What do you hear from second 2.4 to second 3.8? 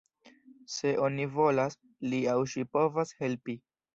ŝi povas helpi.